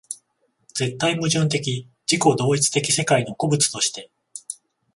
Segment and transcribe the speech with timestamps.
[0.73, 4.09] 絶対矛盾的自己同一的世界の個物として